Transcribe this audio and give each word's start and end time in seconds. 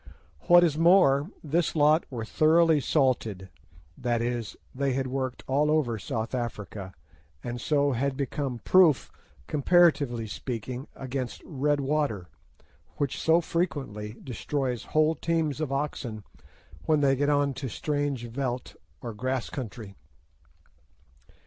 What 0.47 0.63
is 0.63 0.79
more, 0.79 1.29
this 1.43 1.75
lot 1.75 2.05
were 2.09 2.25
thoroughly 2.25 2.79
"salted," 2.79 3.49
that 3.95 4.19
is, 4.19 4.55
they 4.73 4.93
had 4.93 5.05
worked 5.05 5.43
all 5.45 5.69
over 5.69 5.99
South 5.99 6.33
Africa, 6.33 6.95
and 7.43 7.61
so 7.61 7.91
had 7.91 8.17
become 8.17 8.57
proof, 8.63 9.11
comparatively 9.45 10.25
speaking, 10.25 10.87
against 10.95 11.43
red 11.45 11.81
water, 11.81 12.29
which 12.97 13.21
so 13.21 13.41
frequently 13.41 14.17
destroys 14.23 14.85
whole 14.85 15.13
teams 15.13 15.61
of 15.61 15.71
oxen 15.71 16.23
when 16.85 17.01
they 17.01 17.15
get 17.15 17.29
on 17.29 17.53
to 17.53 17.69
strange 17.69 18.25
"veldt" 18.27 18.75
or 19.01 19.13
grass 19.13 19.51
country. 19.51 19.93